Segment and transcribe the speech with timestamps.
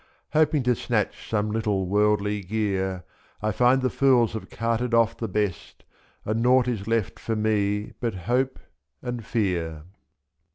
[0.33, 3.03] Hoping to snatch some little worldly gear,
[3.43, 3.47] f^6".
[3.47, 5.83] I find the fools have carted off the best.
[6.25, 8.57] And nought is left for me but— hope
[9.03, 9.83] and fear.